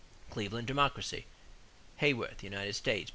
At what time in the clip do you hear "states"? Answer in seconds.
2.73-3.09